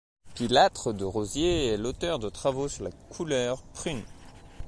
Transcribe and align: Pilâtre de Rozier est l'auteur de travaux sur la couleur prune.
Pilâtre 0.33 0.93
de 0.93 1.05
Rozier 1.05 1.67
est 1.67 1.77
l'auteur 1.77 2.17
de 2.17 2.27
travaux 2.27 2.67
sur 2.67 2.85
la 2.85 2.89
couleur 3.11 3.61
prune. 3.75 4.01